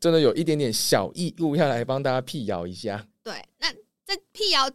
[0.03, 3.07] 真的有一点点小义务要来帮大家辟谣一下。
[3.23, 3.73] 对，那
[4.05, 4.69] 在辟谣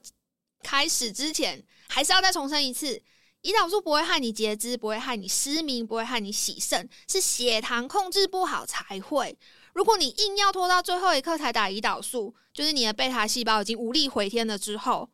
[0.64, 2.98] 开始之前，还是要再重申一次，
[3.42, 9.38] 胰岛素不会害你截肢，不会害你失明，不会害你洗肾，是血糖控制不好才会。
[9.74, 15.10] 如果你硬要拖到最后一刻才打胰岛素，就是你的贝塔细胞已经无力回天了之后，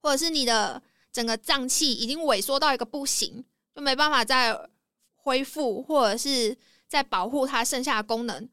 [0.00, 0.80] 或者是你的
[1.12, 4.56] 整个脏器已经萎缩到一个不行，就没办法再
[5.16, 8.48] 恢复，或者是在保护它剩下的功能，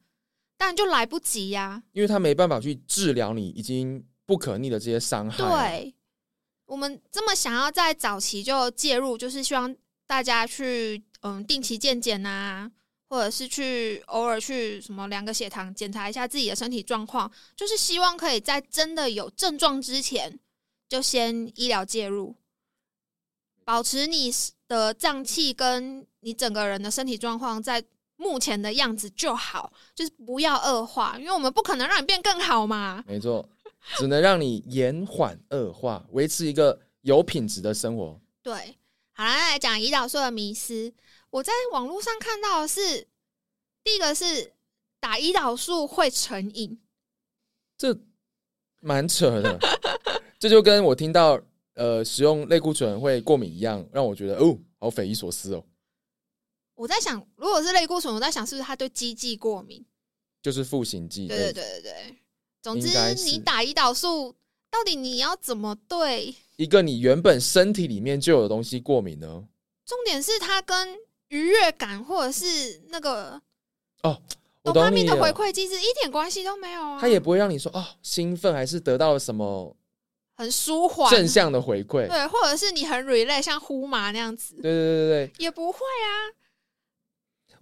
[0.56, 5.94] 但就来不及呀、因为他没办法去治疗你已经不可逆的这些伤害。，对，
[6.66, 9.74] 我们这么想要在早期就介入，就是希望
[10.06, 12.70] 大家去嗯定期健检啊，
[13.08, 20.38] 或者是去偶尔去什么量个血糖，检查一下自己的身体状况，就是希望可以在真的有症状之前
[20.88, 22.34] 就先医疗介入，
[23.64, 24.30] 保持你
[24.68, 27.84] 的脏器跟你整个人的身体状况在
[28.24, 33.04] 目前的样子就好，就是不要恶化，因为我们不可能让你变更好嘛。
[33.06, 33.46] 没错，
[33.98, 38.18] 只能让你延缓恶化，维持一个有品质的生活。
[38.42, 38.54] 对，
[39.12, 40.90] 好啦，那来讲胰岛素的迷思。
[41.28, 43.06] 我在网络上看到的是，
[43.82, 44.54] 第一个是
[44.98, 46.80] 打胰岛素会成瘾，
[47.76, 47.94] 这
[48.80, 49.58] 蛮扯的，
[50.40, 51.38] 这就跟我听到
[51.74, 55.62] 呃使用类固醇会过敏一样，让我觉得哦，好匪夷所思哦。
[56.74, 59.84] 我在想，如果是类固醇，我在想是不是他对鸡剂过敏？
[60.42, 62.16] 就是赋形剂，对对对对对。
[62.60, 62.88] 总之
[63.24, 64.34] 你打胰岛素，
[64.70, 66.34] 到底你要怎么对？
[66.56, 69.44] 一个你原本身体里面就有的东西过敏呢？
[69.86, 70.96] 重点是它跟
[71.28, 73.40] 愉悦感或者是那个
[74.02, 74.20] 哦，
[74.62, 76.98] 我多巴懂你了胺的回馈机制一点关系都没有啊！
[77.00, 79.76] 它也不会让你说哦兴奋，还是得到了什么
[80.36, 82.08] 很舒缓，正向的回馈。
[82.08, 86.32] 对，或者是你很 relax，像呼麻那样子，对对对对对，也不会啊。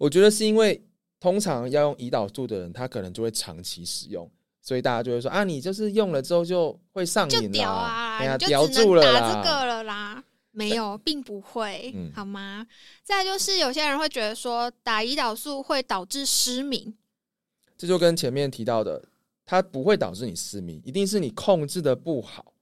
[0.03, 0.85] 我觉得是因为
[1.21, 4.29] 通常要用胰岛素的人，他可能就会长期使用，
[4.61, 9.21] 所以大家就会说啊，你就是用了之后就会上就瘾啦，屌啊，哎呀，你叼就住了啦。
[9.21, 10.25] 打这个了啦。
[10.51, 12.67] 没有，并不会，嗯好吗？
[13.05, 16.93] 再就是有些人会觉得说打胰岛素会导致失明，
[17.79, 19.03] 这就跟前面提到的，
[19.45, 22.53] 它不会导致你失明，一定是你控制的不好，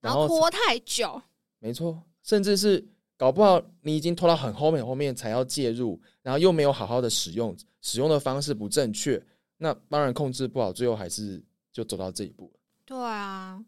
[0.00, 1.22] 然后拖太久，
[1.60, 2.84] 没错，甚至是
[3.20, 9.22] 搞不好你已经拖到很后面后面才要介入，然后又没有好好的使用，使用的方式不正确，
[9.58, 12.58] 那当然控制不好，最后还是就走到这一步了。
[12.86, 13.62] 对啊。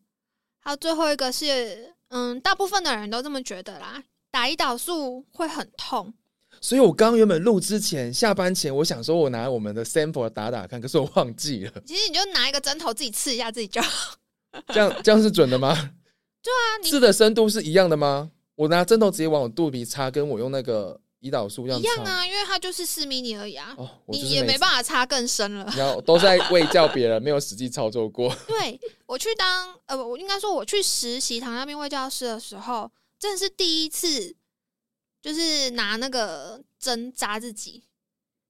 [0.58, 6.14] 还有最后一个是，嗯，大部分的人都这么觉得啦，打胰岛素会很痛，
[6.62, 14.16] 所以我刚原本录之前，下班前我想说我拿我们的 sample 打打看，可是我忘记了，其实你就拿一个针头自己刺一下自己就好。
[14.68, 15.74] 这样这样是准的吗？
[16.42, 18.30] 对啊，你刺的深度是一样的吗？
[18.54, 25.72] 我拿针头直接往我肚皮插，跟我用那个胰岛素这样，一样啊，因为它就是四迷你而已啊，哦，你就是也没办法插更深了。
[25.76, 28.34] 然后都是在喂教别人，没有实际操作过。
[28.46, 34.34] 对我去当呃，我应该说我去实习糖尿病卫教师的时候，真的是第一次，
[35.20, 37.84] 就是拿那个针扎自己。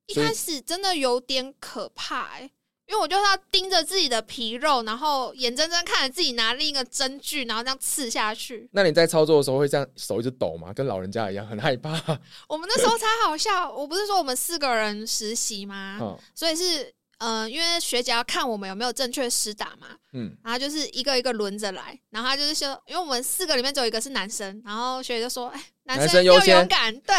[0.07, 2.51] 一开始真的有点可怕哎、
[2.93, 8.69] 因为我就要盯着自己的皮肉，然后眼睁睁看着自己拿另一个针具，然后这样刺下去。
[8.73, 10.75] 那你在操作的时候会这样手一直抖吗？
[10.75, 11.91] 跟老人家一样，很害怕。
[12.47, 15.99] 我们那时候才好笑，我不是说我们四个人实习吗？
[16.03, 27.17] 嗯所以是呃，因为学姐要看我们有没有正确施打嘛，嗯，然后就是一个一个轮着来，然后他就是说，因为我们四个里面只有一个是男生，然后学姐就说，哎，男男生要勇敢，对，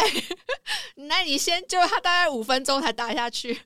[1.08, 3.58] 那你先，就他大概五分钟才打下去，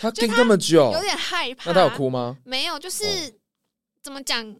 [0.00, 1.70] 他盯这么久有，点害怕。
[1.70, 1.96] 那他有？
[1.96, 2.38] 哭吗？
[2.44, 3.32] 没有，就是、哦
[4.02, 4.56] 怎么讲？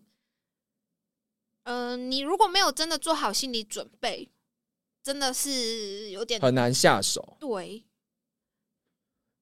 [1.63, 4.31] 嗯、你如果没有真的做好心理准备，
[5.03, 7.85] 真的是有点很难下手，对，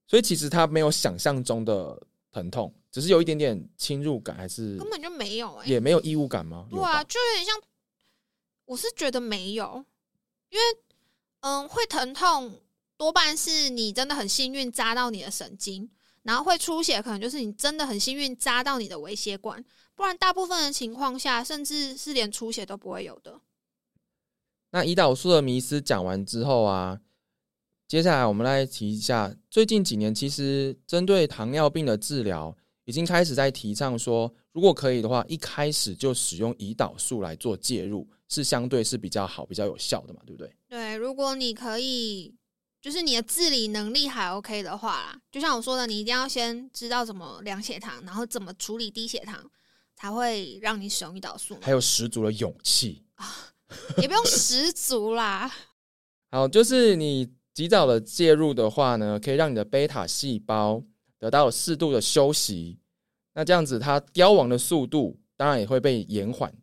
[0.07, 6.67] 所以其实他没有想象中的疼痛，只是有一点点侵入感，还是根本就没有哎、也没有异物感吗？
[6.71, 7.61] 对啊，就有点像，
[8.67, 9.85] 我是觉得没有，
[10.51, 10.65] 因为
[11.41, 12.61] 嗯，会疼痛
[12.99, 15.89] 多半是你真的很幸运扎到你的神经，
[16.25, 23.41] 然后会出血，可能就是你真的很幸运扎到你的微血管，不然大部分的情况下，甚至是连出血都不会有的。
[24.73, 27.01] 那胰岛素的迷思讲完之后啊，
[27.87, 40.53] 接下来我们来提一下，最近几年其实针对糖尿病的治疗，已经开始在提倡说，如果可以的话，一开始就使用胰岛素来做介入，是相对是比较好、比较有效的嘛，对不对？
[40.69, 42.35] 对，如果你可以，
[42.81, 49.51] 就是你的自理能力还 OK 的话啦，就像我说的，你一定要先知道怎么量血糖，然后怎么处理低血糖，
[49.97, 51.59] 才会让你使用胰岛素。
[51.61, 53.05] 还有十足的勇气。
[54.01, 55.53] 也不用十足啦。
[56.31, 60.83] 好，就是你及早的介入的话呢，可以让你的贝塔细胞
[61.19, 62.79] 得到适度的休息，
[63.35, 66.55] 那这样子它凋亡的速度当然也会被延缓。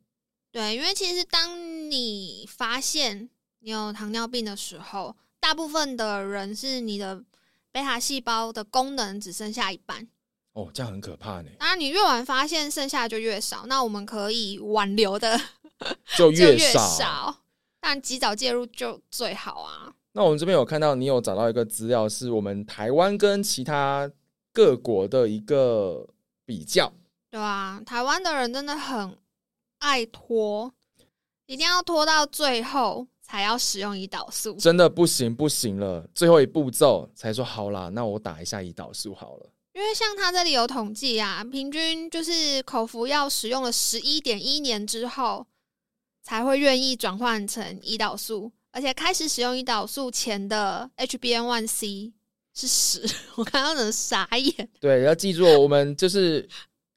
[0.52, 7.24] 对，因为其实当你发现你有糖尿病的时候，大部分的人是你的
[7.72, 10.08] 贝塔细胞的功能只剩下一半。
[10.54, 11.50] 哦，这样很可怕呢。
[11.60, 13.68] 当然，你越晚发现，剩下的就越少。
[13.68, 15.40] 那我们可以挽留的
[16.18, 16.58] 就越。
[16.58, 17.44] 少，
[17.80, 19.94] 但及早介入就最好啊。
[20.14, 24.10] 那我们这边有看到你有找到一个资料，是我们台湾跟其他
[24.52, 26.08] 各国的一个
[26.44, 26.92] 比较。
[27.30, 29.16] 对啊，台湾的人真的很
[29.78, 30.74] 爱拖，
[31.46, 34.54] 一定要拖到最后才要使用胰岛素。
[34.58, 39.50] 真的不行不行了，最后一步骤才说好啦，那我打一下胰岛素好了。
[39.74, 45.48] 因为像他这里有统计啊，平均就是口服药使用了十一点一年之后，
[46.22, 52.14] 才会愿意转换成胰岛素，而且开始使用胰岛素前的 HbN1c
[52.54, 53.04] 是十，
[53.36, 54.70] 我看到人傻眼。
[54.80, 56.48] 对，要记住，我们就是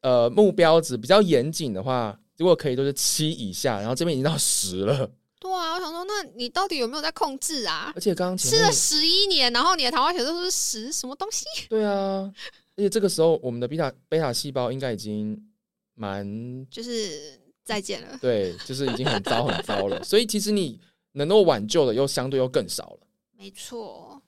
[0.03, 5.11] 呃目标值比较严谨的话，如果可以都是七以下，然后这边已经到十了。
[5.49, 8.01] 对啊，我想说，那你到底有没有在控制啊而？
[8.01, 11.45] 且刚刚吃了十一年，然后你的糖化血色素是十，什么东西？
[11.69, 12.31] 对啊，
[12.77, 15.51] 而且这个时候我们的贝塔贝塔细胞应该已经
[15.95, 18.19] 蛮就是再见了。
[18.21, 20.79] 对，就是已经很糟很糟了， 所以其实你
[21.13, 23.07] 能够挽救的又相对又更少了。
[23.37, 24.21] 没错，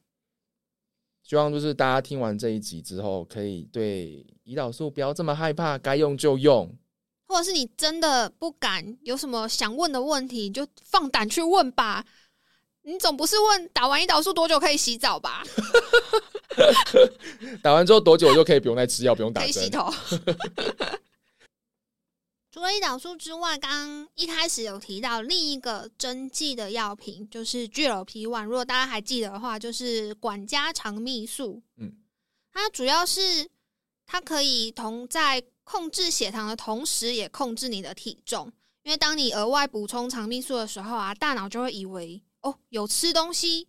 [1.23, 6.75] 希望就是大家听完这一集之后，可以对胰岛素不要这么害怕，该用就用。
[7.31, 12.05] 或者是你真的不敢，有什么想问的问题，你就放胆去问吧。
[12.83, 15.45] 你总不是问打完胰岛素多久可以洗澡吧？
[17.63, 19.53] 打完之后多久就可以不用再吃药，不用打针？
[19.53, 19.89] 可以洗头。
[22.51, 28.43] 除了胰岛素之外，刚刚一开始有提到另一个针剂的药品，就是 GLP one。
[28.45, 31.63] 如果大家还记得的话，就是管家肠泌素。
[31.77, 31.93] 嗯，
[32.53, 33.49] 它主要是
[34.05, 38.53] 它可以同在控制血糖的同时，也控制你的体重。
[38.83, 43.69] 因为当你额外补充肠泌素的时候啊，大脑就会以为哦有吃东西，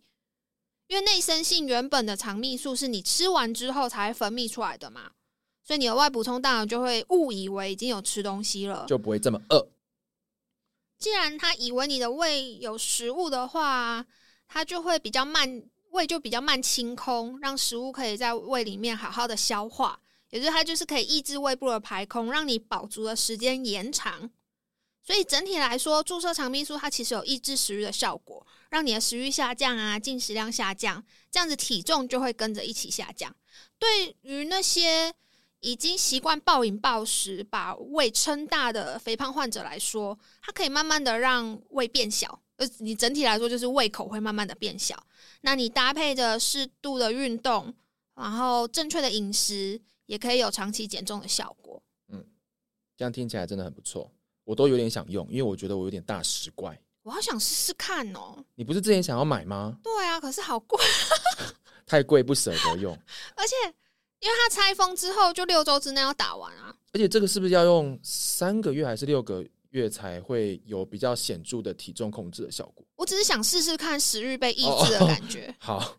[0.88, 5.12] 因为内生性原本的肠泌素是你吃完之后才分泌出来的嘛。
[5.62, 8.84] 所以你额外补充，大脑就会误以为已经有吃东西了。
[8.88, 9.68] 就不会这么饿。
[10.98, 14.04] 既然他以为你的胃有食物的话，
[14.48, 20.00] 它就会比较慢，胃就比较慢清空，让食物可以在胃里面好好的消化。
[20.32, 24.28] 也就是它就是可以抑制胃部的排空，让你饱足的时间延长。
[25.04, 33.34] 所以整体来说，注射肠泌素它其实有抑制食欲的效果，让你的食欲下降啊，进食量下降，这样子体重就会跟着一起下降。
[33.78, 35.12] 对于那些
[35.60, 45.04] 已经习惯暴饮暴食、把胃撑大的肥胖患者来说，它可以慢慢的让胃变小，呃，你整体来说就是胃口会慢慢的变小。
[45.40, 47.74] 那你搭配着适度的运动，
[48.14, 49.80] 然后正确的饮食，
[50.12, 51.82] 也可以有长期减重的效果。
[52.08, 52.22] 嗯
[52.98, 54.12] 这样听起来真的很不错，
[54.44, 56.78] 我都有点想用，因为我觉得我有点大食怪。
[57.02, 58.44] 我好想试试看哦。
[58.54, 59.78] 你不是之前想要买吗？
[59.82, 60.78] 对啊，可是好贵，
[61.86, 62.92] 太贵不舍得用，
[63.34, 63.56] 而且
[64.20, 66.76] 因为它拆封之后就六周之内要打完啊。
[66.92, 72.86] 而且这个是不是要用三个月还是六个月才会有比较显著的体重控制的效果？
[72.96, 75.54] 我只是想试试看食欲被抑制的感觉。
[75.58, 75.96] 好，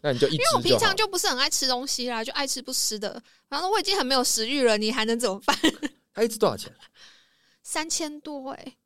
[0.00, 0.94] 那你就一因为我平常。
[0.94, 3.20] 就不是很爱吃东西啦，就爱吃不吃的。
[3.48, 5.56] 然后我已经很没有食欲了，你还能怎么办？
[6.14, 6.72] 它一支多少钱？
[7.64, 8.76] 三千多哎、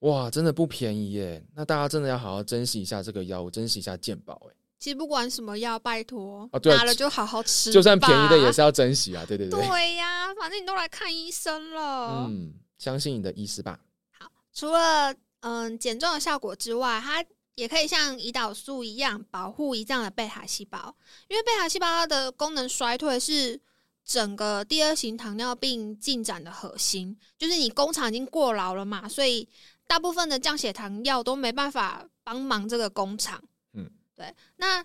[0.00, 1.44] 哇，真的不便宜耶！
[1.54, 4.54] 那大家真的要好好珍惜一下这个药物，珍惜一下健保哎。
[4.78, 8.62] 其实不管什么药，拜托，啊对啊拿了就好好吃，就算便宜的也是。
[8.62, 9.22] 要珍惜啊！
[9.28, 12.26] 对对对，对呀，反正你都来看医生了。
[12.26, 13.78] 嗯，相信你的医师吧。
[14.18, 17.22] 好除了嗯减重的效果之外，它
[17.54, 20.96] 也可以像胰岛素一样保护胰脏的贝塔细胞，
[21.28, 23.60] 因为贝塔细胞它的功能衰退是
[24.02, 29.46] 整个第二型糖尿病进展的核心，就是你工厂已经过劳了嘛，所以
[29.86, 33.42] 大部分的降血糖药都没办法帮忙这个工厂。
[33.74, 34.34] 嗯，对。
[34.56, 34.82] 那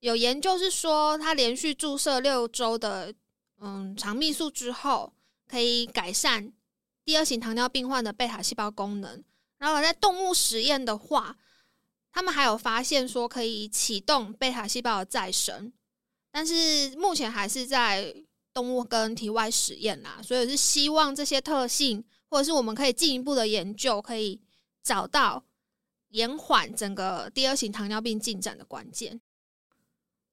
[0.00, 3.14] 有研究是说，它连续注射六周的
[3.60, 5.12] 嗯肠泌素之后，
[5.48, 6.52] 可以改善
[7.06, 9.24] 第二型糖尿病患的贝塔细胞功能。
[9.58, 11.38] 然后在动物实验的话，
[12.12, 15.72] 他们还有发现说可以启动贝塔细胞的再生，
[16.30, 18.14] 但是目前还是在
[18.52, 24.42] 动物跟体外实验啦，所以是希望这些特性，或者是我们可以进一步的研究，可以
[24.82, 25.42] 找到
[26.08, 29.20] 延缓整个第二型糖尿病进展的关键。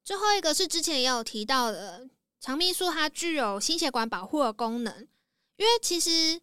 [0.03, 2.09] 最后一个是之前也有提到的，
[2.41, 5.07] 肠泌素它具有心血管保护的功能，
[5.55, 6.41] 因为其实，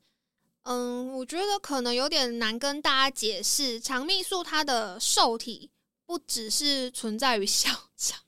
[0.65, 5.71] 嗯，我觉得可能有点难跟大家解释，肠泌素它的受体
[6.07, 8.21] 不只是存在于小肠，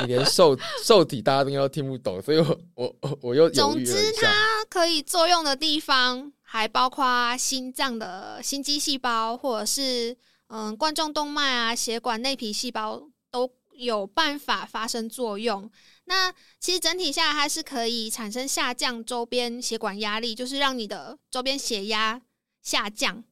[0.00, 4.12] 你连受受体大家都应该都听不懂，所以我我我我又犹总之。
[4.20, 10.16] 它可以作用的地方还包括心脏的心肌细胞，或者是
[10.48, 15.70] 嗯冠状动脉啊、血管内皮细胞都有办法发生作用。
[16.10, 22.20] 那其实整体下来，它是可以产生下降周边血管压力，就是让你的周边血压
[22.60, 23.22] 下降。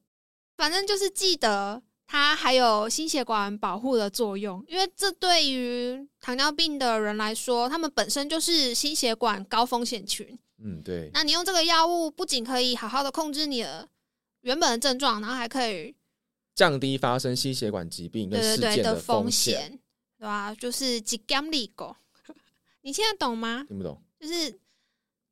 [0.55, 10.39] 反正就是记得它还有心血管保护的作用，因为这对于糖尿病的人来说，他们本身就是心血管高风险群。
[10.63, 13.89] 嗯，对，那你用这个药物，不仅可以好好的控制你的
[14.39, 15.93] 原本的症状，然后还可以
[16.55, 19.59] 降低发生心血管疾病跟对对对事件的风险。
[19.59, 19.79] 险，
[20.17, 21.95] 对吧、就是几 gam 利狗，
[22.81, 23.65] 你现在懂吗？
[23.67, 24.01] 听不懂？
[24.19, 24.59] 就是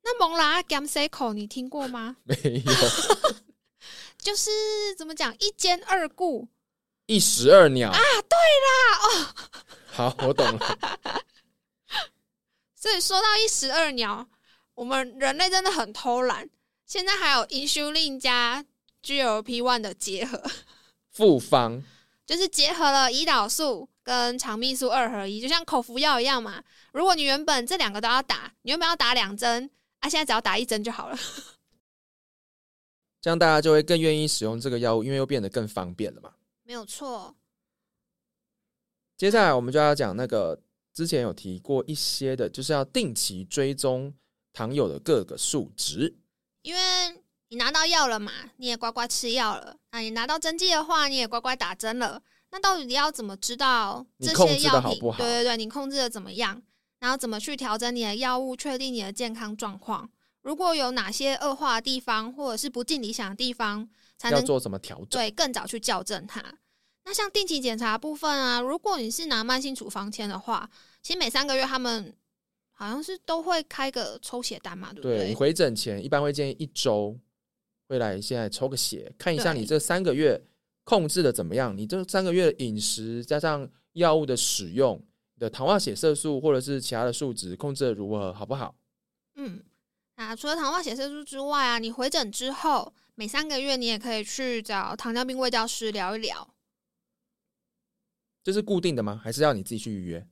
[0.02, 2.16] 那蒙拉 gam c 口，你听过吗？
[2.24, 2.34] 没
[2.64, 2.72] 有，
[4.18, 4.50] 就是
[4.96, 6.48] 怎么讲，一兼二顾，
[7.06, 7.98] 一石二鸟啊！
[8.28, 9.34] 对啦，哦，
[9.88, 10.78] 好，我懂了。
[12.74, 14.28] 所以说到一石二鸟，
[14.74, 16.48] 我们人类真的很偷懒。
[16.86, 18.64] 现在还有 insulin 加
[19.02, 20.42] GLP one 的结合，
[21.10, 21.82] 复方
[22.24, 26.64] 就是结合了胰岛素跟肠泌素二合一，就像口服药一样嘛。
[26.92, 31.18] 如果你原本这两个都要打，你原本要打两针，啊，现在只要打一针就好了。
[33.20, 36.32] 这样大家就会更愿意使用这个药物，因为又变得更方便了嘛。
[36.62, 37.36] 没有错，
[39.18, 40.58] 接下来我们就要讲那个
[40.94, 44.14] 之前有提过一些的，就是要定期追踪
[44.54, 46.16] 糖友的各个数值。
[46.62, 46.80] 因为
[47.48, 49.76] 你拿到药了嘛，你也乖乖吃药了。
[49.90, 52.22] 那你拿到针剂的话，你也乖乖打针了。
[52.50, 54.82] 那到底要怎么知道这些药品？
[54.82, 56.62] 好不好对对对，你控制的怎么样？
[57.00, 60.10] 然后怎么去调整你的药物，确定你的健康状况？
[60.42, 65.08] 如果有哪些恶化的地方，或者是不尽理想的地方，才能要做什么调整？
[65.10, 66.42] 对更早去校正它。
[67.04, 70.68] 那像定期检查部分啊，如果你是拿慢性处方签的话，
[71.02, 72.14] 其实每三个月他们
[72.72, 77.18] 好像是都会开个抽血单嘛，对不对你回诊前一般会建议一周
[77.88, 80.42] 会来现在抽个血，看一下你这三个月
[80.88, 84.98] 控制的怎么样，你这三个月的饮食加上药物的使用，
[85.34, 88.74] 你的糖化血色素或者是其他的数值控制的如何，好不好？
[89.34, 89.62] 嗯，
[90.16, 96.54] 那除了糖化血色素之外啊，你回诊之后每三个月你也可以去找糖尿病卫教师聊一聊。
[98.42, 99.20] 这是固定的吗？
[99.22, 100.26] 还是要你自己去预约？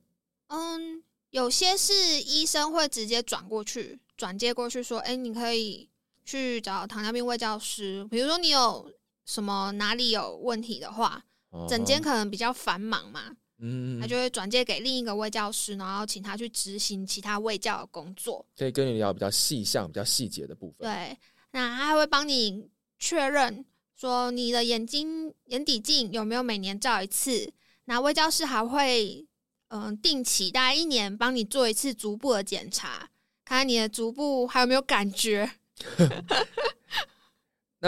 [0.47, 5.87] 嗯，有些是医生会直接转过去，转接过去说，哎、你可以
[6.25, 8.03] 去找糖尿病卫教师。
[8.09, 8.91] 比如说你有
[9.27, 11.23] 什么哪里有问题的话，
[11.69, 18.43] 整间哦可能比较繁忙嘛，嗯，他就会转接给另一个卫教师，然后请他去执行其他卫教的工作。
[18.57, 20.89] 可以跟你聊比较细项、比较细节的部分。
[20.89, 21.15] 对，
[21.51, 22.67] 那他还会帮你
[22.97, 23.63] 确认
[23.95, 27.51] 说你的眼睛眼底镜有没有每年照一次。
[27.85, 29.27] 那卫教师还会
[29.69, 33.09] 嗯、定期大概一年帮你做一次足部的检查，
[33.43, 35.51] 看看你的足部还有没有感觉。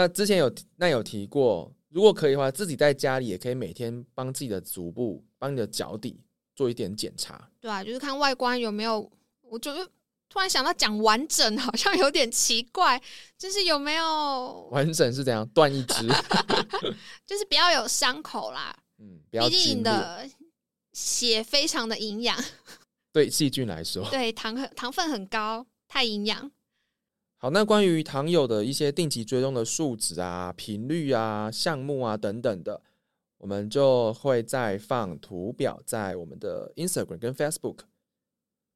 [0.00, 6.18] 那之前有那有提过，如果可以的话，自己在家里也可以每天帮自己的足部、帮你的脚底
[6.54, 7.50] 做一点检查。
[7.60, 9.10] 对啊，就是看外观有没有，
[9.42, 9.74] 我就
[10.30, 12.98] 突然想到讲完整好像有点奇怪，
[13.36, 15.46] 就是有没有，完整是怎样？
[15.48, 16.08] 断一只，
[17.26, 19.80] 就是不要有伤口啦，嗯，不要毕竟。
[19.80, 20.26] 你的
[20.94, 22.42] 血非常的营养，
[23.12, 26.50] 对细菌来说，对糖很糖分很高，太营养。
[27.42, 32.78] 好，那关于糖友的一些定期追踪的数值啊、频率啊、项目啊等等的，
[33.38, 37.78] 我们就会再放图表在我们的 Instagram 跟 Facebook，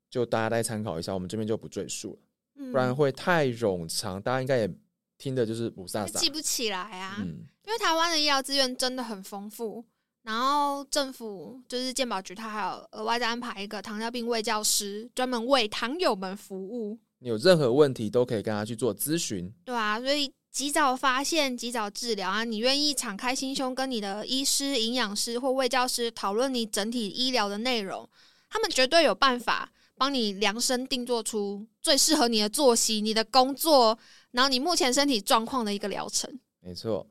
[0.08, 1.12] 就大家再参考一下。
[1.12, 2.18] 我们这边就不赘述了，
[2.54, 4.74] 嗯不然会太冗长，大家应该也
[5.18, 6.30] 听的就是不飒飒记。
[6.30, 9.84] 不起来啊，嗯，因为台湾的医疗资源真的很丰富，
[10.22, 19.50] 然后政府就是健保局，它还有额外再安排一个糖尿病卫教师，专门为糖友们服务，你有任何问题都可以跟他去做咨询。
[19.64, 28.06] 对啊，所以及早发现、及早治疗啊，你愿意敞开心胸跟你的医师、营养师或卫教师讨论你整体医疗的内容，
[28.50, 33.98] 他们绝对有办法帮你量身定做出最适合你的作息、你的工作，
[34.32, 36.30] 然后你目前身体状况的一个疗程。
[36.60, 37.06] 没错。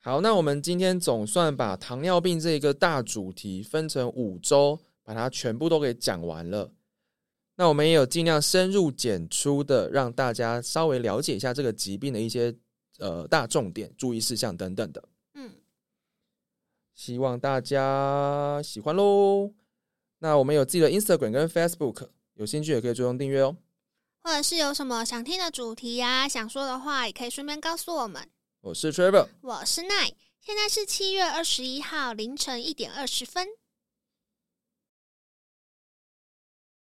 [0.00, 6.70] 好，那我们今天总算把糖尿病这一个大主题分成五周，把它全部都给讲完了。
[7.60, 12.56] 那我们也有尽量深入简出的，让大家稍微了解一下这个疾病的一些
[12.98, 15.08] 呃大重点、注意事项等等的。
[15.34, 15.52] 嗯，
[16.94, 19.52] 希望大家喜欢喽。
[20.20, 23.54] 那我们有自己的 Instagram 跟 Facebook，有兴趣也可以追踪订阅哦。
[24.22, 28.26] 或者是有什么想听的主题呀、想说的话，也可以顺便告诉我们。
[28.62, 33.46] 我是 Trevor，我是奈，现在是七月二十一号凌晨一点二十分。